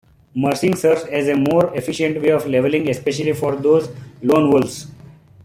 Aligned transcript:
Mercing 0.35 0.75
serves 0.75 1.03
as 1.03 1.27
a 1.27 1.35
more 1.35 1.77
efficient 1.77 2.19
way 2.23 2.29
of 2.29 2.47
leveling 2.47 2.89
especially 2.89 3.33
for 3.33 3.55
those 3.55 3.87
'Lone 4.23 4.49
Wolves'. 4.49 4.87